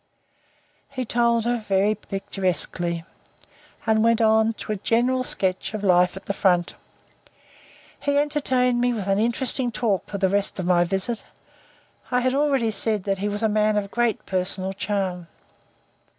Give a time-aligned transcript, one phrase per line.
[0.89, 3.03] He told her, very picturesquely,
[3.85, 6.73] and went on to a general sketch of life at the front.
[7.99, 11.23] He entertained me with interesting talk for the rest of my visit.
[12.09, 15.27] I have already said that he was a man of great personal charm.